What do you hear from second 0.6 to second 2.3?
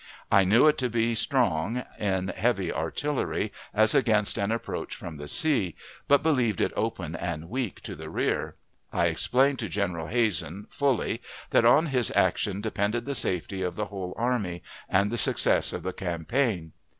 it to be strong in